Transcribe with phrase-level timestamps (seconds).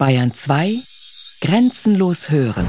[0.00, 0.78] Bayern 2
[1.42, 2.66] Grenzenlos hören.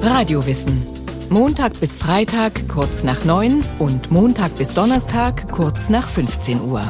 [0.00, 0.82] Radiowissen.
[1.28, 6.80] Montag bis Freitag kurz nach 9 und Montag bis Donnerstag kurz nach 15 Uhr.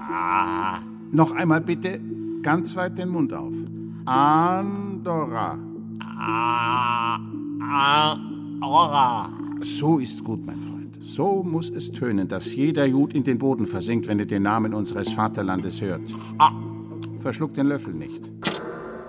[0.00, 0.78] Ah,
[1.12, 2.00] noch einmal bitte
[2.40, 3.52] ganz weit den Mund auf.
[4.06, 5.58] Andorra.
[6.00, 7.18] Ah,
[8.60, 9.30] Andorra.
[9.60, 10.98] So ist gut, mein Freund.
[11.00, 14.74] So muss es tönen, dass jeder Jud in den Boden versinkt, wenn er den Namen
[14.74, 16.02] unseres Vaterlandes hört.
[16.38, 16.50] Ah.
[17.20, 18.20] Verschluck den Löffel nicht.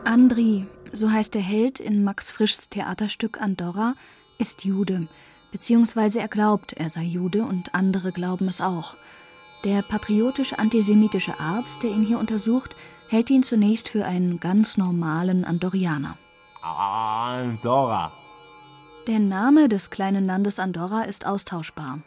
[0.05, 3.95] Andri, so heißt der Held in Max Frischs Theaterstück Andorra,
[4.37, 5.07] ist Jude.
[5.51, 8.97] Beziehungsweise er glaubt, er sei Jude und andere glauben es auch.
[9.63, 12.75] Der patriotisch-antisemitische Arzt, der ihn hier untersucht,
[13.07, 16.17] hält ihn zunächst für einen ganz normalen Andorrianer.
[16.61, 18.13] Andorra.
[19.07, 22.01] Der Name des kleinen Landes Andorra ist austauschbar.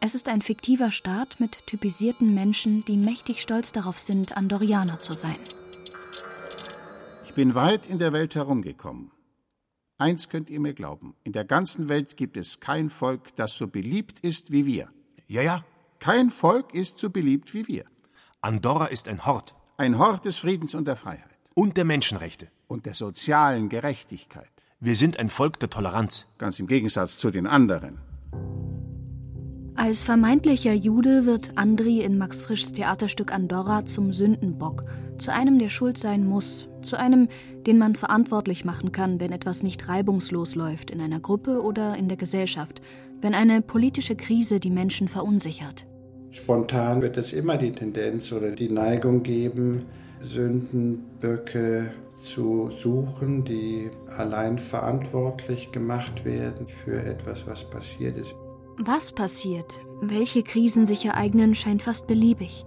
[0.00, 5.14] Es ist ein fiktiver Staat mit typisierten Menschen, die mächtig stolz darauf sind, Andorrianer zu
[5.14, 5.38] sein.
[7.24, 9.10] Ich bin weit in der Welt herumgekommen.
[9.98, 13.66] Eins könnt ihr mir glauben: In der ganzen Welt gibt es kein Volk, das so
[13.66, 14.88] beliebt ist wie wir.
[15.26, 15.64] Ja, ja.
[15.98, 17.84] Kein Volk ist so beliebt wie wir.
[18.40, 19.56] Andorra ist ein Hort.
[19.76, 21.36] Ein Hort des Friedens und der Freiheit.
[21.54, 22.48] Und der Menschenrechte.
[22.68, 24.52] Und der sozialen Gerechtigkeit.
[24.80, 26.26] Wir sind ein Volk der Toleranz.
[26.38, 27.98] Ganz im Gegensatz zu den anderen.
[29.74, 34.84] Als vermeintlicher Jude wird Andri in Max Frischs Theaterstück Andorra zum Sündenbock,
[35.18, 37.26] zu einem, der schuld sein muss, zu einem,
[37.66, 42.06] den man verantwortlich machen kann, wenn etwas nicht reibungslos läuft in einer Gruppe oder in
[42.06, 42.80] der Gesellschaft,
[43.20, 45.88] wenn eine politische Krise die Menschen verunsichert.
[46.30, 49.86] Spontan wird es immer die Tendenz oder die Neigung geben,
[50.20, 51.92] Sündenböcke
[52.32, 58.34] zu suchen, die allein verantwortlich gemacht werden für etwas, was passiert ist.
[58.78, 62.64] Was passiert, welche Krisen sich ereignen, scheint fast beliebig.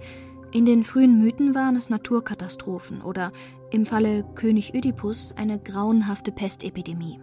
[0.51, 3.31] In den frühen Mythen waren es Naturkatastrophen oder
[3.71, 7.21] im Falle König Ödipus eine grauenhafte Pestepidemie.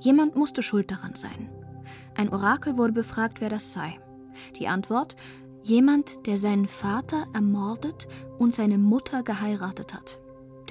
[0.00, 1.50] Jemand musste schuld daran sein.
[2.16, 3.98] Ein Orakel wurde befragt, wer das sei.
[4.58, 5.16] Die Antwort:
[5.60, 8.08] Jemand, der seinen Vater ermordet
[8.38, 10.21] und seine Mutter geheiratet hat.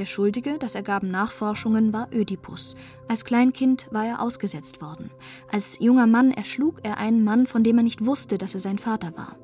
[0.02, 2.76] Der Schuldige, das ergaben Nachforschungen, war Ödipus.
[3.08, 5.12] Als Kleinkind war er ausgesetzt worden.
[5.52, 8.80] Als junger Mann erschlug er einen Mann, von dem er nicht wusste, dass er sein
[8.80, 9.38] Vater war.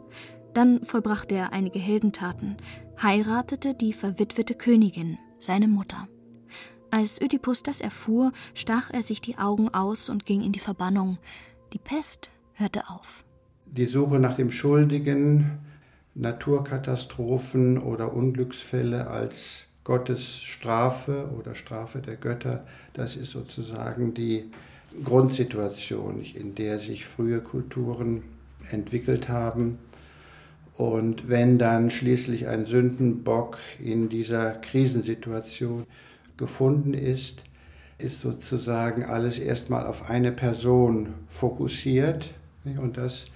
[0.56, 2.58] Dann vollbrachte er einige Heldentaten,
[3.00, 6.08] heiratete die verwitwete Königin, seine Mutter.
[6.90, 11.20] Als Ödipus das erfuhr, stach er sich die Augen aus und ging in die Verbannung.
[11.72, 13.24] Die Pest hörte auf.
[13.68, 15.60] Die Suche nach dem Schuldigen,
[16.16, 24.52] Naturkatastrophen oder Unglücksfälle als Gottes Strafe oder Strafe der Götter, das ist sozusagen die
[25.02, 28.24] Grundsituation, in der sich frühe Kulturen
[28.70, 29.78] entwickelt haben.
[30.74, 35.86] Und wenn dann schließlich ein Sündenbock in dieser Krisensituation
[36.36, 37.44] gefunden ist,
[37.98, 42.32] ist sozusagen alles erstmal auf eine Person fokussiert.
[42.66, 43.28] Und das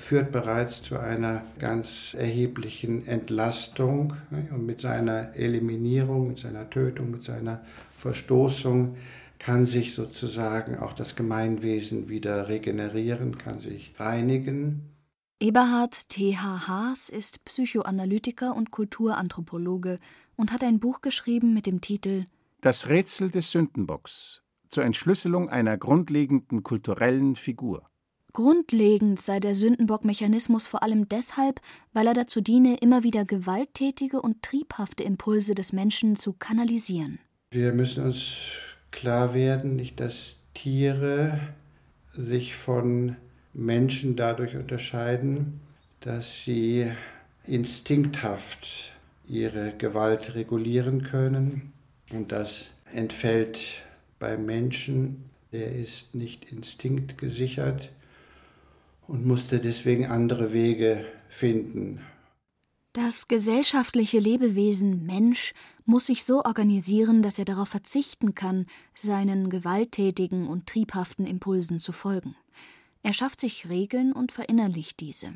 [0.00, 4.14] führt bereits zu einer ganz erheblichen Entlastung.
[4.30, 7.60] Und mit seiner Eliminierung, mit seiner Tötung, mit seiner
[7.96, 8.96] Verstoßung
[9.38, 14.90] kann sich sozusagen auch das Gemeinwesen wieder regenerieren, kann sich reinigen.
[15.40, 16.66] Eberhard T.H.
[16.66, 19.98] Haas ist Psychoanalytiker und Kulturanthropologe
[20.36, 22.26] und hat ein Buch geschrieben mit dem Titel
[22.60, 27.88] Das Rätsel des Sündenbocks zur Entschlüsselung einer grundlegenden kulturellen Figur.
[28.32, 31.60] Grundlegend sei der Sündenbock-Mechanismus vor allem deshalb,
[31.92, 37.18] weil er dazu diene, immer wieder gewalttätige und triebhafte Impulse des Menschen zu kanalisieren.
[37.50, 38.36] Wir müssen uns
[38.90, 41.40] klar werden, nicht, dass Tiere
[42.12, 43.16] sich von
[43.54, 45.60] Menschen dadurch unterscheiden,
[46.00, 46.90] dass sie
[47.44, 48.92] instinkthaft
[49.26, 51.72] ihre Gewalt regulieren können.
[52.10, 53.82] Und das entfällt
[54.18, 55.24] beim Menschen.
[55.50, 57.90] Er ist nicht instinktgesichert
[59.08, 62.00] und musste deswegen andere Wege finden.
[62.92, 70.46] Das gesellschaftliche Lebewesen Mensch muss sich so organisieren, dass er darauf verzichten kann, seinen gewalttätigen
[70.46, 72.36] und triebhaften Impulsen zu folgen.
[73.02, 75.32] Er schafft sich Regeln und verinnerlicht diese.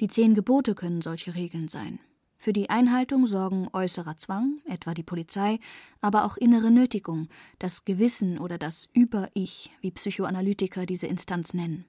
[0.00, 1.98] Die zehn Gebote können solche Regeln sein.
[2.38, 5.58] Für die Einhaltung sorgen äußerer Zwang, etwa die Polizei,
[6.00, 7.28] aber auch innere Nötigung,
[7.58, 11.86] das Gewissen oder das Über-Ich, wie Psychoanalytiker diese Instanz nennen.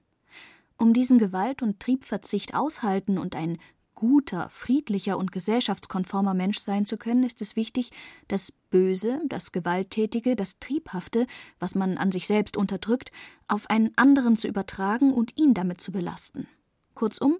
[0.78, 3.58] Um diesen Gewalt- und Triebverzicht aushalten und ein
[3.94, 7.90] guter, friedlicher und gesellschaftskonformer Mensch sein zu können, ist es wichtig,
[8.28, 11.26] das Böse, das Gewalttätige, das Triebhafte,
[11.58, 13.10] was man an sich selbst unterdrückt,
[13.48, 16.46] auf einen anderen zu übertragen und ihn damit zu belasten.
[16.94, 17.38] Kurzum,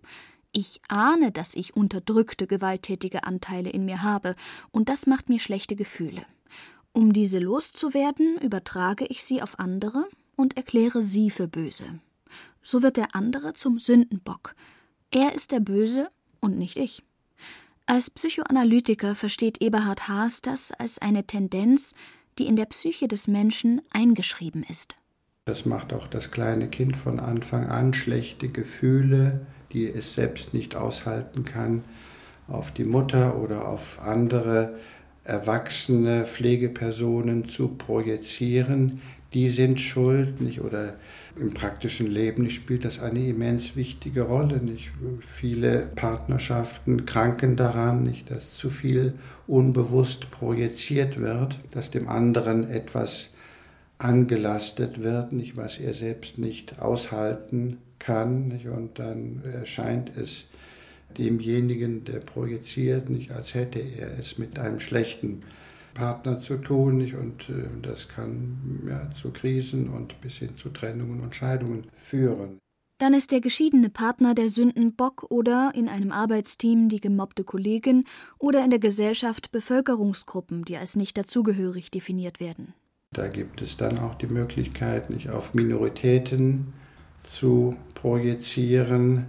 [0.51, 4.35] ich ahne, dass ich unterdrückte, gewalttätige Anteile in mir habe,
[4.71, 6.25] und das macht mir schlechte Gefühle.
[6.93, 12.01] Um diese loszuwerden, übertrage ich sie auf andere und erkläre sie für böse.
[12.69, 14.57] So wird der andere zum Sündenbock.
[15.13, 16.09] Er ist der Böse
[16.41, 17.05] und nicht ich.
[17.87, 21.93] Als Psychoanalytiker versteht Eberhard Haas das als eine Tendenz,
[22.41, 24.97] die in der Psyche des Menschen eingeschrieben ist.
[25.45, 30.75] Das macht auch das kleine Kind von Anfang an schlechte Gefühle, die es selbst nicht
[30.75, 31.85] aushalten kann,
[32.49, 34.77] auf die Mutter oder auf andere
[35.23, 39.01] erwachsene Pflegepersonen zu projizieren,
[39.35, 40.61] die sind schuld, nicht?
[40.61, 40.95] Oder
[41.39, 44.91] im praktischen Leben spielt das eine immens wichtige Rolle, nicht?
[45.21, 48.31] Viele Partnerschaften kranken daran, nicht?
[48.31, 49.15] Dass zu viel
[49.47, 53.31] unbewusst projiziert wird, dass dem anderen etwas
[53.99, 55.57] angelastet wird, nicht?
[55.57, 58.67] Was er selbst nicht aushalten kann, nicht?
[58.67, 60.47] Und dann erscheint es
[61.19, 65.43] demjenigen, der projiziert, nicht als hätte er es mit einem schlechten
[65.97, 66.99] Partner zu tun.
[66.99, 67.15] Nicht?
[67.15, 72.59] Und äh, das kann ja, zu Krisen und bis hin zu Trennungen und Scheidungen führen.
[72.99, 78.05] Dann ist der geschiedene Partner der Sündenbock oder in einem Arbeitsteam die gemobbte Kollegin
[78.39, 82.73] oder in der Gesellschaft Bevölkerungsgruppen, die als nicht dazugehörig definiert werden.
[83.13, 86.73] Da gibt es dann auch die Möglichkeit, nicht auf Minoritäten
[87.23, 89.27] zu projizieren,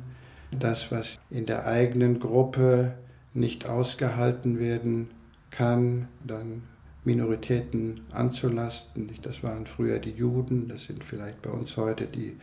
[0.52, 2.98] das, was in der eigenen Gruppe
[3.34, 5.10] nicht ausgehalten werden
[5.50, 6.64] kann, dann
[7.04, 9.10] Minoritäten anzulasten.
[9.22, 12.38] Das waren früher die Juden, das sind vielleicht bei uns heute die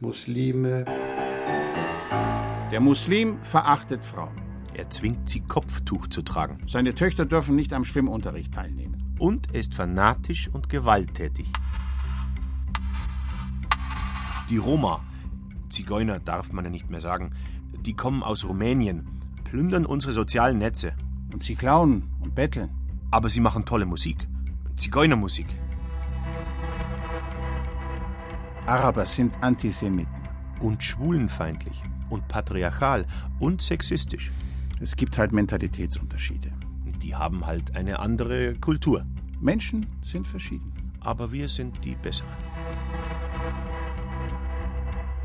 [0.00, 0.84] Muslime.
[2.70, 4.40] Der Muslim verachtet Frauen.
[4.74, 6.58] Er zwingt sie, Kopftuch zu tragen.
[6.66, 9.14] Seine Töchter dürfen nicht am Schwimmunterricht teilnehmen.
[9.18, 11.46] Und er ist fanatisch und gewalttätig.
[14.48, 15.02] Die Roma,
[15.68, 17.32] Zigeuner darf man ja nicht mehr sagen,
[17.86, 19.06] die kommen aus Rumänien,
[19.44, 20.94] plündern unsere sozialen Netze.
[21.32, 22.70] Und sie klauen und betteln.
[23.10, 24.28] Aber sie machen tolle Musik.
[24.76, 25.46] Zigeunermusik.
[28.66, 30.14] Araber sind Antisemiten.
[30.60, 31.82] Und schwulenfeindlich.
[32.10, 33.06] Und patriarchal.
[33.38, 34.30] Und sexistisch.
[34.80, 36.52] Es gibt halt Mentalitätsunterschiede.
[37.02, 39.06] Die haben halt eine andere Kultur.
[39.40, 40.72] Menschen sind verschieden.
[41.00, 42.30] Aber wir sind die Besseren.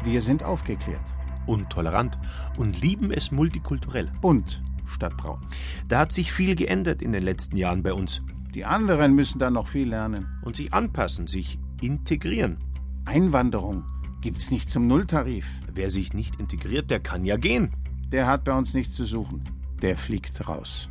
[0.03, 1.05] Wir sind aufgeklärt.
[1.45, 2.17] Und tolerant.
[2.57, 4.11] Und lieben es multikulturell.
[4.21, 5.39] Bunt statt braun.
[5.87, 8.21] Da hat sich viel geändert in den letzten Jahren bei uns.
[8.53, 10.27] Die anderen müssen da noch viel lernen.
[10.43, 12.57] Und sich anpassen, sich integrieren.
[13.05, 13.83] Einwanderung
[14.21, 15.45] gibt's nicht zum Nulltarif.
[15.73, 17.71] Wer sich nicht integriert, der kann ja gehen.
[18.11, 19.43] Der hat bei uns nichts zu suchen.
[19.81, 20.89] Der fliegt raus.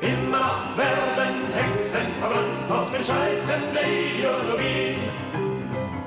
[0.00, 4.96] Immer noch werden Hexen verbrannt auf den Scheiten der Ideologie.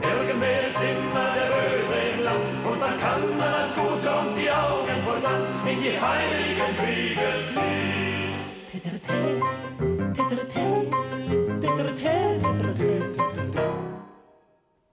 [0.01, 4.49] Irgendwer ist immer der Böse im Land und dann kann man als Guter und die
[4.49, 4.78] Augen
[5.21, 7.99] Sand in die heiligen Kriege ziehen.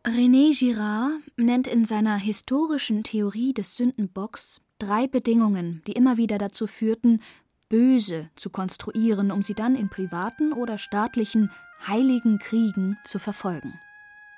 [0.05, 6.67] René Girard nennt in seiner historischen Theorie des Sündenbocks drei Bedingungen, die immer wieder dazu
[6.67, 7.21] führten,
[7.69, 11.51] Böse zu konstruieren, um sie dann in privaten oder staatlichen
[11.87, 13.75] heiligen Kriegen zu verfolgen.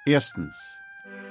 [0.05, 0.56] Erstens.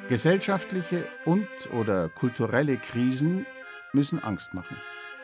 [0.07, 3.45] Gesellschaftliche und oder kulturelle Krisen
[3.93, 4.77] müssen Angst machen.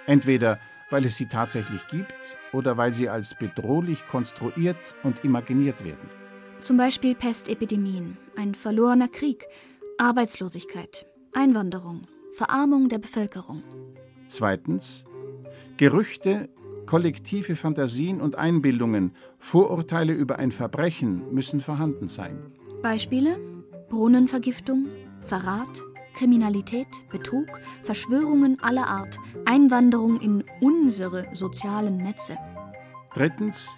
[0.06, 0.60] Entweder
[0.94, 2.14] weil es sie tatsächlich gibt
[2.52, 6.08] oder weil sie als bedrohlich konstruiert und imaginiert werden.
[6.60, 9.48] Zum Beispiel Pestepidemien, ein verlorener Krieg,
[9.98, 13.64] Arbeitslosigkeit, Einwanderung, Verarmung der Bevölkerung.
[14.28, 15.04] Zweitens.
[15.78, 16.50] Gerüchte,
[16.86, 22.52] kollektive Fantasien und Einbildungen, Vorurteile über ein Verbrechen müssen vorhanden sein.
[22.84, 23.40] Beispiele?
[23.90, 24.88] Brunnenvergiftung,
[25.22, 25.82] Verrat,
[26.24, 27.48] Kriminalität, Betrug,
[27.84, 32.38] Verschwörungen aller Art, Einwanderung in unsere sozialen Netze.
[33.14, 33.78] Drittens.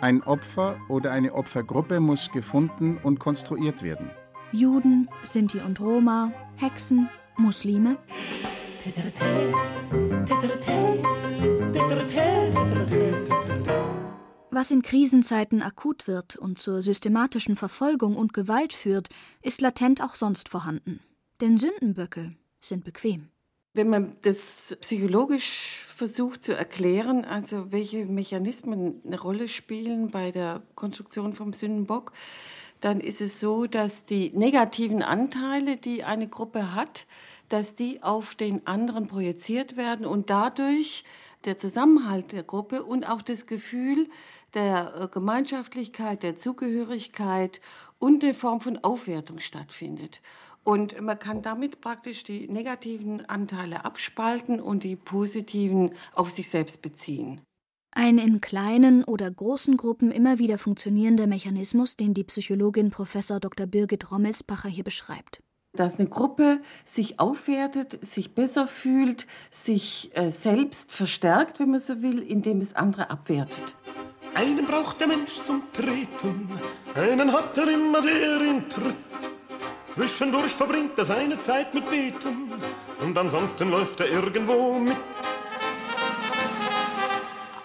[0.00, 4.12] Ein Opfer oder eine Opfergruppe muss gefunden und konstruiert werden.
[4.52, 7.96] Juden, Sinti und Roma, Hexen, Muslime.
[14.52, 19.08] Was in Krisenzeiten akut wird und zur systematischen Verfolgung und Gewalt führt,
[19.42, 21.00] ist latent auch sonst vorhanden.
[21.42, 22.30] Denn Sündenböcke
[22.60, 23.28] sind bequem.
[23.74, 30.62] Wenn man das psychologisch versucht zu erklären, also welche Mechanismen eine Rolle spielen bei der
[30.76, 32.12] Konstruktion vom Sündenbock,
[32.80, 37.06] dann ist es so, dass die negativen Anteile, die eine Gruppe hat,
[37.48, 41.02] dass die auf den anderen projiziert werden und dadurch
[41.44, 44.08] der Zusammenhalt der Gruppe und auch das Gefühl
[44.54, 47.60] der äh, Gemeinschaftlichkeit, der Zugehörigkeit
[47.98, 50.20] und eine Form von Aufwertung stattfindet.
[50.64, 56.82] Und man kann damit praktisch die negativen Anteile abspalten und die positiven auf sich selbst
[56.82, 57.40] beziehen.
[57.94, 63.12] Ein in kleinen oder großen Gruppen immer wieder funktionierender Mechanismus, den die Psychologin Prof.
[63.40, 63.66] Dr.
[63.66, 65.42] Birgit Rommelsbacher hier beschreibt.
[65.74, 72.02] Dass eine Gruppe sich aufwertet, sich besser fühlt, sich äh, selbst verstärkt, wenn man so
[72.02, 73.74] will, indem es andere abwertet.
[74.34, 76.48] Einen braucht der Mensch zum Treten,
[76.94, 79.31] einen hat er immer, der ihn tritt.
[79.94, 82.50] Zwischendurch verbringt er seine Zeit mit Beten
[83.00, 84.96] und ansonsten läuft er irgendwo mit.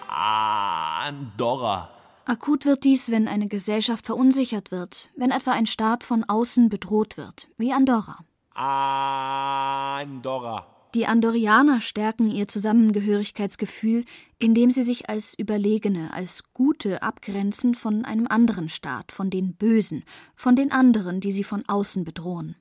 [0.06, 1.88] Andorra.
[2.26, 7.16] Akut wird dies, wenn eine Gesellschaft verunsichert wird, wenn etwa ein Staat von außen bedroht
[7.16, 8.18] wird, wie Andorra.
[8.52, 10.66] Andorra.
[10.94, 14.04] Die Andorianer stärken ihr Zusammengehörigkeitsgefühl,
[14.38, 20.04] indem sie sich als Überlegene, als Gute abgrenzen von einem anderen Staat, von den Bösen,
[20.34, 22.56] von den anderen, die sie von außen bedrohen.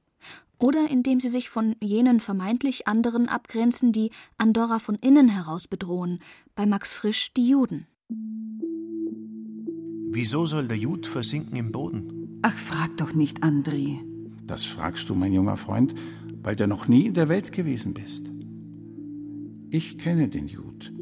[0.59, 6.19] Oder indem sie sich von jenen vermeintlich anderen abgrenzen, die Andorra von innen heraus bedrohen,
[6.55, 7.87] bei Max Frisch die Juden.
[10.09, 12.39] Wieso soll der Jud versinken im Boden?
[12.41, 13.99] Ach, frag doch nicht, André.
[14.45, 15.93] Das fragst du, mein junger Freund,
[16.47, 18.31] weil du noch nie in der Welt gewesen bist.
[19.69, 20.93] Ich kenne den Jud.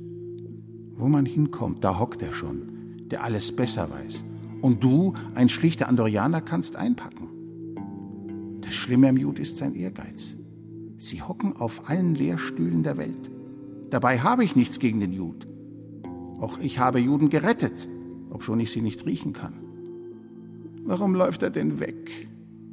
[0.96, 4.24] Wo man hinkommt, da hockt er schon, der alles besser weiß.
[4.64, 8.58] Und du, ein schlichter Andorianer, kannst einpacken.
[8.62, 10.36] Das Schlimme am Jud ist sein Ehrgeiz.
[10.98, 13.30] Sie hocken auf allen Lehrstühlen der Welt.
[13.92, 15.48] Dabei habe ich nichts gegen den Jud.
[16.40, 17.88] Auch ich habe Juden gerettet,
[18.32, 19.54] obschon ich sie nicht riechen kann.
[20.86, 22.30] Warum läuft er denn weg?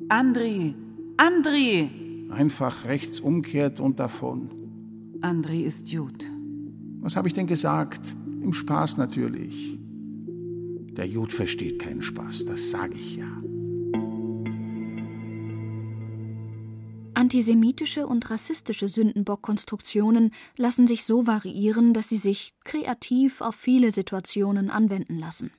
[0.09, 0.73] André,
[1.19, 2.02] André!
[2.33, 4.51] Einfach rechts umkehrt und davon.
[5.21, 6.31] André ist Jud.
[7.01, 8.17] Was habe ich denn gesagt?
[8.43, 9.79] Im Spaß natürlich.
[10.97, 13.29] Der Jud versteht keinen Spaß, das sage ich ja.
[17.13, 24.71] Antisemitische und rassistische Sündenbock-Konstruktionen lassen sich so variieren, dass sie sich kreativ auf viele Situationen
[24.71, 25.51] anwenden lassen.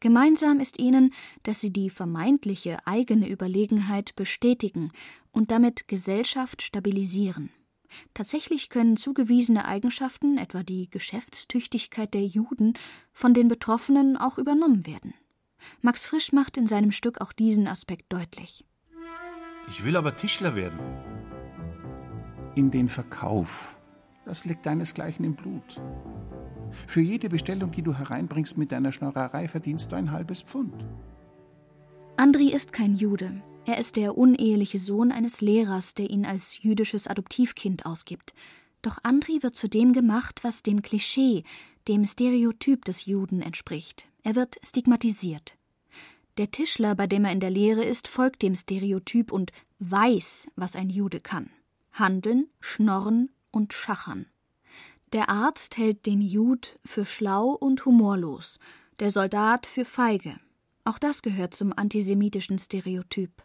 [0.00, 1.12] Gemeinsam ist ihnen,
[1.44, 4.90] dass sie die vermeintliche eigene Überlegenheit bestätigen
[5.32, 7.50] und damit Gesellschaft stabilisieren.
[8.14, 12.74] Tatsächlich können zugewiesene Eigenschaften, etwa die Geschäftstüchtigkeit der Juden,
[13.12, 15.14] von den Betroffenen auch übernommen werden.
[15.80, 18.64] Max Frisch macht in seinem Stück auch diesen Aspekt deutlich.
[19.68, 20.78] Ich will aber Tischler werden.
[22.54, 23.78] In den Verkauf.
[24.24, 25.80] Das liegt deinesgleichen im Blut.
[26.86, 30.84] Für jede Bestellung, die du hereinbringst mit deiner Schnorrerei, verdienst du ein halbes Pfund.
[32.16, 33.42] Andri ist kein Jude.
[33.64, 38.34] Er ist der uneheliche Sohn eines Lehrers, der ihn als jüdisches Adoptivkind ausgibt.
[38.82, 41.44] Doch Andri wird zu dem gemacht, was dem Klischee,
[41.86, 44.08] dem Stereotyp des Juden entspricht.
[44.24, 45.56] Er wird stigmatisiert.
[46.38, 50.74] Der Tischler, bei dem er in der Lehre ist, folgt dem Stereotyp und weiß, was
[50.74, 51.50] ein Jude kann.
[51.92, 54.26] Handeln, schnorren und schachern.
[55.12, 58.58] Der Arzt hält den Jud für schlau und humorlos,
[58.98, 60.36] der Soldat für feige.
[60.84, 63.42] Auch das gehört zum antisemitischen Stereotyp.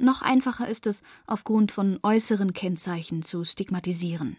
[0.00, 4.38] Noch einfacher ist es, aufgrund von äußeren Kennzeichen zu stigmatisieren.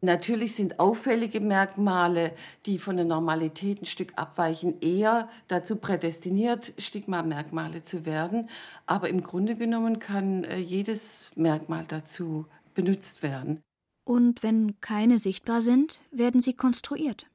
[0.00, 2.34] Natürlich sind auffällige Merkmale,
[2.64, 8.48] die von der Normalität ein Stück abweichen, eher dazu prädestiniert, Stigma-Merkmale zu werden.
[8.86, 13.60] Aber im Grunde genommen kann äh, jedes Merkmal dazu benutzt werden.
[14.04, 17.26] Und wenn keine sichtbar sind, werden sie konstruiert.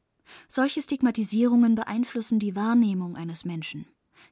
[0.47, 3.85] Solche Stigmatisierungen beeinflussen die Wahrnehmung eines Menschen.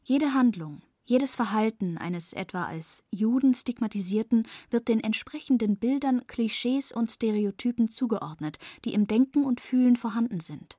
[0.04, 7.12] Jede Handlung, jedes Verhalten eines etwa als Juden stigmatisierten wird den entsprechenden Bildern, Klischees und
[7.12, 10.78] Stereotypen zugeordnet, die im Denken und Fühlen vorhanden sind.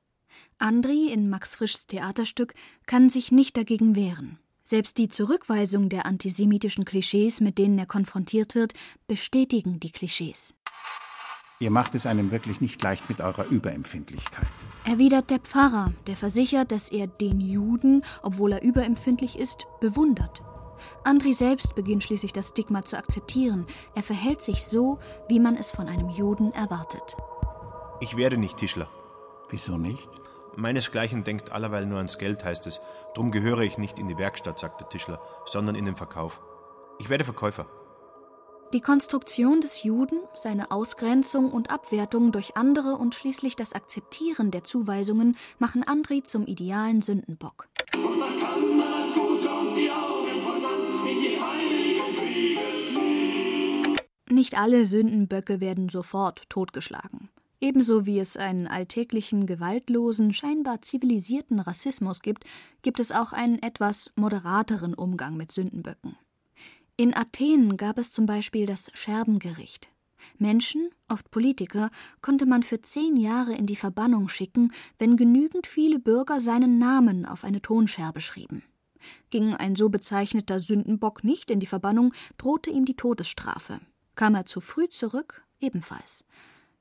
[0.59, 2.53] Andri in Max Frischs Theaterstück
[2.85, 4.37] kann sich nicht dagegen wehren.
[4.63, 8.73] Selbst die Zurückweisung der antisemitischen Klischees, mit denen er konfrontiert wird,
[9.07, 10.53] bestätigen die Klischees.
[11.61, 14.47] Ihr macht es einem wirklich nicht leicht mit eurer Überempfindlichkeit.
[14.85, 20.41] Erwidert der Pfarrer, der versichert, dass er den Juden, obwohl er überempfindlich ist, bewundert.
[21.03, 23.67] Andri selbst beginnt schließlich das Stigma zu akzeptieren.
[23.93, 27.17] Er verhält sich so, wie man es von einem Juden erwartet.
[27.99, 28.87] Ich werde nicht Tischler.
[29.49, 30.07] Wieso nicht?
[30.55, 32.79] Meinesgleichen denkt allerweil nur ans Geld, heißt es.
[33.15, 36.41] Drum gehöre ich nicht in die Werkstatt, sagt der Tischler, sondern in den Verkauf.
[36.99, 37.65] Ich werde Verkäufer.
[38.71, 44.63] Die Konstruktion des Juden, seine Ausgrenzung und Abwertung durch andere und schließlich das Akzeptieren der
[44.63, 47.67] Zuweisungen machen Andri zum idealen Sündenbock.
[47.95, 53.95] Und dann kann als Guter und die Augen vor in die heiligen Kriege sehen.
[54.29, 57.29] Nicht alle Sündenböcke werden sofort totgeschlagen.
[57.59, 62.43] Ebenso wie es einen alltäglichen, gewaltlosen, scheinbar zivilisierten Rassismus gibt,
[62.83, 66.17] gibt es auch einen etwas moderateren Umgang mit Sündenböcken.
[66.99, 69.89] In Athen gab es zum Beispiel das Scherbengericht.
[70.37, 71.91] Menschen, oft Politiker,
[72.21, 77.25] konnte man für zehn Jahre in die Verbannung schicken, wenn genügend viele Bürger seinen Namen
[77.25, 78.63] auf eine Tonscherbe schrieben.
[79.29, 83.79] Ging ein so bezeichneter Sündenbock nicht in die Verbannung, drohte ihm die Todesstrafe.
[84.15, 86.25] Kam er zu früh zurück, ebenfalls.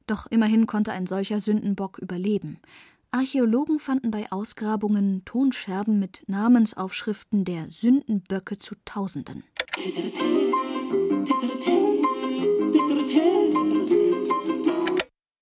[0.09, 2.59] Doch immerhin konnte ein solcher Sündenbock überleben.
[3.11, 9.45] Archäologen fanden bei Ausgrabungen Tonscherben mit Namensaufschriften der Sündenböcke zu Tausenden.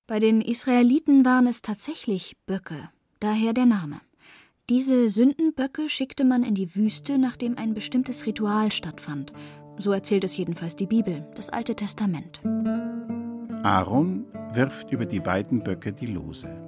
[0.06, 4.00] Bei den Israeliten waren es tatsächlich Böcke, daher der Name.
[4.70, 9.32] Diese Sündenböcke schickte man in die Wüste, nachdem ein bestimmtes Ritual stattfand.
[9.76, 12.40] So erzählt es jedenfalls die Bibel, das Alte Testament.
[13.64, 16.65] Aaron wirft über die beiden Böcke die Lose.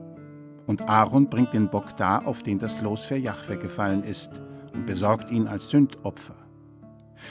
[0.68, 4.42] Und Aaron bringt den Bock dar, auf den das Los für Jahwe gefallen ist,
[4.74, 6.34] und besorgt ihn als Sündopfer.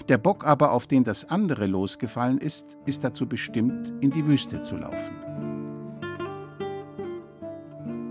[0.10, 4.26] Der Bock aber, auf den das andere Los gefallen ist, ist dazu bestimmt, in die
[4.26, 5.16] Wüste zu laufen.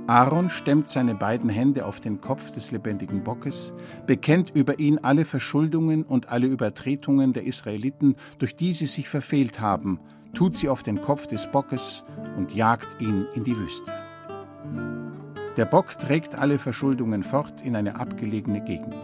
[0.07, 3.73] Aaron stemmt seine beiden Hände auf den Kopf des lebendigen Bockes,
[4.07, 9.59] bekennt über ihn alle Verschuldungen und alle Übertretungen der Israeliten, durch die sie sich verfehlt
[9.59, 9.99] haben,
[10.35, 12.05] tut sie auf den Kopf des Bockes
[12.37, 13.93] und jagt ihn in die Wüste.
[15.57, 18.95] Der Bock trägt alle Verschuldungen fort in eine abgelegene Gegend.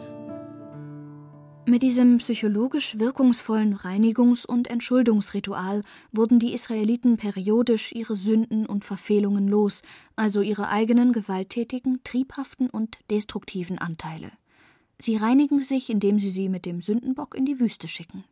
[1.65, 9.49] Mit diesem psychologisch wirkungsvollen Reinigungs- und Entschuldungsritual wurden die Israeliten periodisch ihre Sünden und Verfehlungen
[9.49, 9.83] los,
[10.15, 14.33] also ihre eigenen gewalttätigen, triebhaften und destruktiven Anteile.
[14.99, 18.25] Sie reinigen sich, indem sie sie mit dem Sündenbock in die Wüste schicken.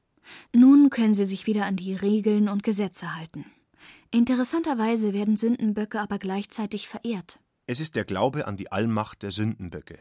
[0.55, 3.47] Nun können sie sich wieder an die Regeln und Gesetze halten.
[4.11, 7.39] Interessanterweise werden Sündenböcke aber gleichzeitig verehrt.
[7.71, 10.00] Es ist der Glaube an die Allmacht der Sündenböcke.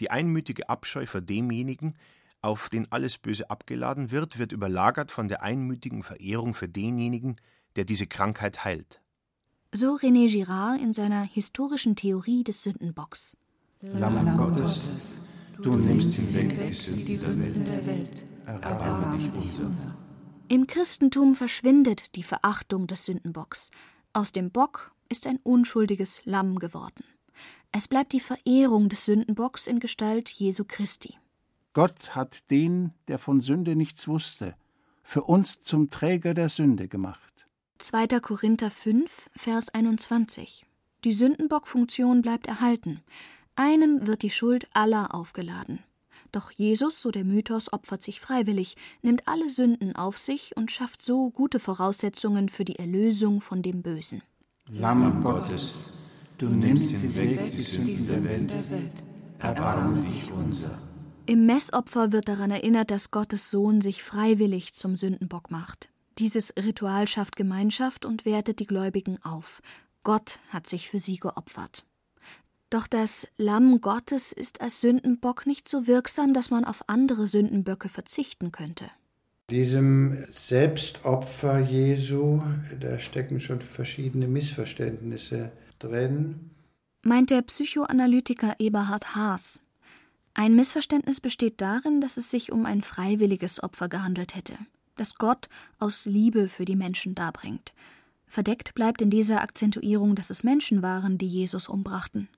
[0.00, 1.94] Die einmütige Abscheu vor demjenigen,
[2.40, 7.36] auf den alles Böse abgeladen wird, wird überlagert von der einmütigen Verehrung für denjenigen,
[7.76, 9.02] der diese Krankheit heilt.
[9.74, 13.36] So René Girard in seiner historischen Theorie des Sündenbocks.
[13.82, 15.20] Lamm Gottes,
[15.60, 18.26] du nimmst hinweg die Sünden dieser Welt.
[18.46, 19.98] Erbarme dich unser.
[20.48, 23.70] Im Christentum verschwindet die Verachtung des Sündenbocks.
[24.14, 27.04] Aus dem Bock ist ein unschuldiges Lamm geworden.
[27.74, 31.14] Es bleibt die Verehrung des Sündenbocks in Gestalt Jesu Christi.
[31.72, 34.54] Gott hat den, der von Sünde nichts wusste,
[35.02, 37.46] für uns zum Träger der Sünde gemacht.
[37.78, 38.06] 2.
[38.20, 40.66] Korinther 5, Vers 21.
[41.04, 43.00] Die Sündenbockfunktion bleibt erhalten.
[43.56, 45.80] Einem wird die Schuld aller aufgeladen.
[46.30, 51.00] Doch Jesus, so der Mythos, opfert sich freiwillig, nimmt alle Sünden auf sich und schafft
[51.00, 54.22] so gute Voraussetzungen für die Erlösung von dem Bösen.
[54.68, 55.90] Lamm Gottes,
[56.42, 59.02] du nimmst hinweg die Sünden der Welt.
[59.38, 60.78] Erbarme dich unser.
[61.26, 65.88] Im Messopfer wird daran erinnert, dass Gottes Sohn sich freiwillig zum Sündenbock macht.
[66.18, 69.62] Dieses Ritual schafft Gemeinschaft und wertet die Gläubigen auf.
[70.02, 71.86] Gott hat sich für sie geopfert.
[72.70, 77.88] Doch das Lamm Gottes ist als Sündenbock nicht so wirksam, dass man auf andere Sündenböcke
[77.88, 78.86] verzichten könnte.
[79.50, 82.42] Diesem Selbstopfer Jesu,
[82.80, 86.50] da stecken schon verschiedene Missverständnisse drin.
[87.02, 89.62] Meint der Psychoanalytiker Eberhard Haas.
[90.34, 94.56] Ein Missverständnis besteht darin, dass es sich um ein freiwilliges Opfer gehandelt hätte,
[94.96, 97.74] das Gott aus Liebe für die Menschen darbringt.
[98.26, 102.28] Verdeckt bleibt in dieser Akzentuierung, dass es Menschen waren, die Jesus umbrachten.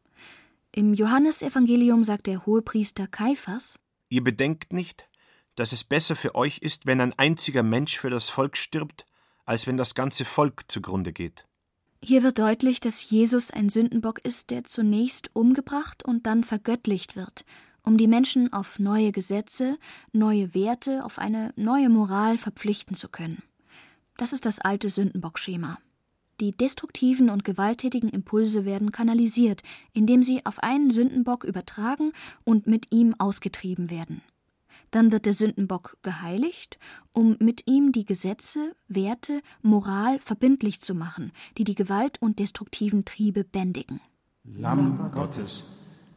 [0.73, 3.79] Im Johannesevangelium sagt der Hohepriester Kaiphas:
[4.09, 5.09] Ihr bedenkt nicht,
[5.55, 9.07] dass es besser für euch ist, wenn ein einziger Mensch für das Volk stirbt,
[9.45, 11.47] als wenn das ganze Volk zugrunde geht.
[12.07, 17.47] Hier wird deutlich, dass Jesus ein Sündenbock ist, der zunächst umgebracht und dann vergöttlicht wird,
[17.83, 19.79] um die Menschen auf neue Gesetze,
[20.13, 23.43] neue Werte, auf eine neue Moral verpflichten zu können.
[24.19, 25.79] Das ist das alte Sündenbock-Schema.
[26.43, 29.63] Die destruktiven und gewalttätigen Impulse werden kanalisiert,
[29.95, 32.13] indem sie auf einen Sündenbock übertragen
[32.45, 34.21] und mit ihm ausgetrieben werden.
[34.95, 36.79] Dann wird der Sündenbock geheiligt,
[37.13, 43.05] um mit ihm die Gesetze, Werte, Moral verbindlich zu machen, die die Gewalt und destruktiven
[43.05, 44.01] Triebe bändigen.
[44.45, 45.65] Lamm Gottes,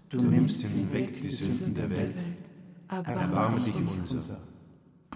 [0.10, 2.18] du nimmst hinweg die Sünden der Welt.
[2.88, 3.74] Erbarme dich
[4.12, 4.44] unser.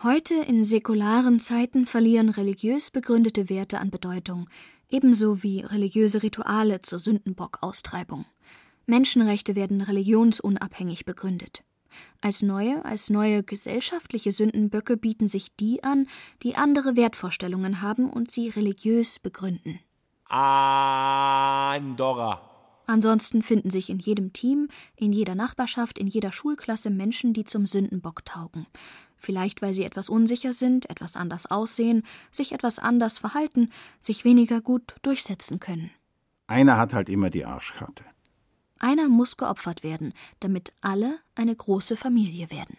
[0.01, 4.49] Heute in säkularen Zeiten verlieren religiös begründete Werte an Bedeutung,
[4.89, 8.25] ebenso wie religiöse Rituale zur Sündenbock-Austreibung.
[8.87, 11.63] Menschenrechte werden religionsunabhängig begründet.
[12.21, 16.07] Als neue, als neue gesellschaftliche Sündenböcke bieten sich die an,
[16.43, 19.79] die andere Wertvorstellungen haben und sie religiös begründen.
[20.25, 21.71] Andorra.
[22.87, 27.65] Ansonsten finden sich in jedem Team, in jeder Nachbarschaft, in jeder Schulklasse Menschen, die zum
[27.65, 28.67] Sündenbock taugen.
[29.17, 34.61] Vielleicht weil sie etwas unsicher sind, etwas anders aussehen, sich etwas anders verhalten, sich weniger
[34.61, 35.91] gut durchsetzen können.
[36.47, 38.03] Einer hat halt immer die Arschkarte.
[38.83, 42.77] Einer muss geopfert werden, damit alle eine große Familie werden.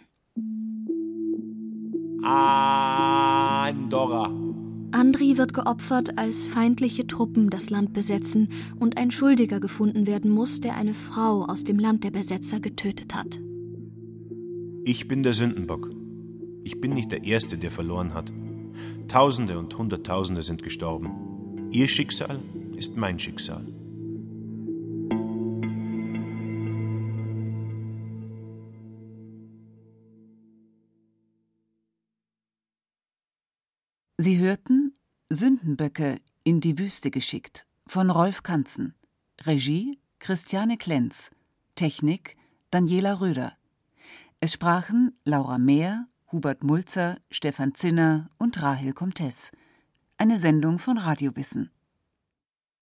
[2.25, 3.45] Andorra.
[4.91, 8.49] Andri wird geopfert, als feindliche Truppen das Land besetzen
[8.81, 13.15] und ein Schuldiger gefunden werden muss, der eine Frau aus dem Land der Besetzer getötet
[13.15, 13.41] hat.
[14.85, 15.89] Ich bin der Sündenbock.
[16.65, 18.33] Ich bin nicht der Erste, der verloren hat.
[19.07, 21.69] Tausende und Hunderttausende sind gestorben.
[21.71, 22.41] Ihr Schicksal
[22.77, 23.65] ist mein Schicksal.
[34.25, 34.95] Sie hörten
[35.31, 38.95] Sündenböcke in die Wüste geschickt von Rolf Kanzen.
[39.41, 41.33] Regie Christiane Klenz.
[41.75, 42.37] Technik
[42.71, 43.55] Daniela Röder.
[44.39, 49.51] Es sprachen Laura Mehr, Hubert Mulzer, Stefan Zinner und Rahel Comtes.
[50.19, 51.73] Eine Sendung von Radiowissen.